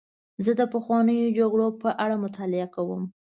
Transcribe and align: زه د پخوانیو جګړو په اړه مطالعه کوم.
زه 0.45 0.51
د 0.59 0.61
پخوانیو 0.73 1.35
جګړو 1.39 1.67
په 1.81 1.89
اړه 2.03 2.15
مطالعه 2.25 2.67
کوم. 2.75 3.01